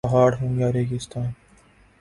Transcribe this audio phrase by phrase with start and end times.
[0.05, 1.27] پہاڑ ہوں یا ریگستان